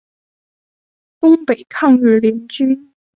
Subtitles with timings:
[1.19, 2.91] 东北抗日联军。